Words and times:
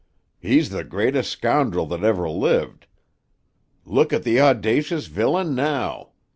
"He's 0.39 0.71
the 0.71 0.83
greatest 0.83 1.29
scoundrel 1.29 1.85
that 1.85 2.03
ever 2.03 2.27
lived. 2.27 2.87
Look 3.85 4.11
at 4.11 4.23
the 4.23 4.39
audacious 4.41 5.05
villain 5.05 5.53
now! 5.53 6.13